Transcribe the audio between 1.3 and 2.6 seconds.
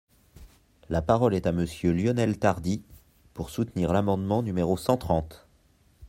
est à Monsieur Lionel